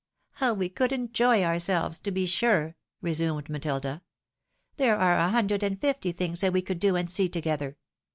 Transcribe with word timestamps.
"How 0.41 0.55
we 0.55 0.67
could 0.67 0.91
enjoy 0.91 1.43
ourselves, 1.43 1.99
to 1.99 2.09
be 2.09 2.25
sure!" 2.25 2.75
resumed 3.03 3.49
Matilda." 3.49 4.01
There 4.77 4.97
are 4.97 5.15
a 5.17 5.29
hundred 5.29 5.61
and 5.61 5.79
fifty 5.79 6.11
things 6.11 6.41
that 6.41 6.53
we 6.53 6.63
could 6.63 6.79
do 6.79 6.95
and 6.95 7.07
see 7.07 7.29
together. 7.29 7.77